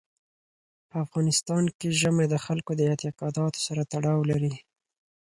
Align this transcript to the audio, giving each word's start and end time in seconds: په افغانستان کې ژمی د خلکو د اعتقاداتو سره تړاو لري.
په 0.89 0.95
افغانستان 1.05 1.63
کې 1.77 1.97
ژمی 1.99 2.25
د 2.29 2.35
خلکو 2.45 2.71
د 2.75 2.81
اعتقاداتو 2.89 3.59
سره 3.67 3.81
تړاو 3.91 4.27
لري. 4.31 4.53